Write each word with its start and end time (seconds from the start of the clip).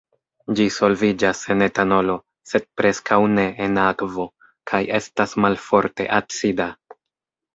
Ĝi 0.59 0.63
solviĝas 0.75 1.41
en 1.55 1.59
etanolo, 1.65 2.15
sed 2.53 2.65
preskaŭ 2.81 3.19
ne 3.33 3.45
en 3.65 3.77
akvo, 3.83 4.25
kaj 4.71 4.81
estas 5.01 5.35
malforte 5.45 6.11
acida. 6.21 6.71